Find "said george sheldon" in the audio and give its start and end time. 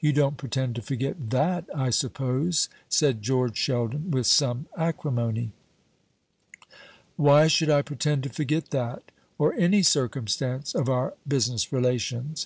2.88-4.10